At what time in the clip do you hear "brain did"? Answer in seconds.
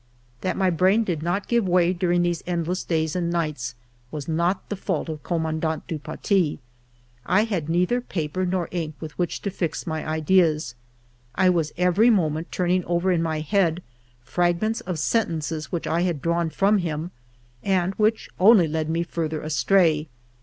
0.71-1.21